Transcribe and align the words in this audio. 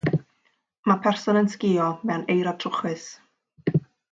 Mae 0.91 0.95
person 1.03 1.39
yn 1.41 1.51
sgïo 1.55 1.91
mewn 2.11 2.25
eira 2.37 2.57
trwchus. 2.65 3.07